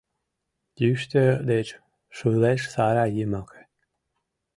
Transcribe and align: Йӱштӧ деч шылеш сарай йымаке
Йӱштӧ 0.81 1.23
деч 1.49 1.67
шылеш 2.15 2.61
сарай 2.73 3.11
йымаке 3.17 3.61